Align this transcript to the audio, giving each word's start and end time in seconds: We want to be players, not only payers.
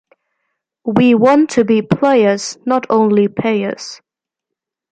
We 0.83 1.13
want 1.13 1.51
to 1.51 1.63
be 1.63 1.83
players, 1.83 2.57
not 2.65 2.87
only 2.89 3.27
payers. 3.27 4.01